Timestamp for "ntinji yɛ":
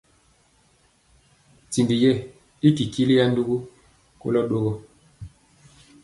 1.67-2.11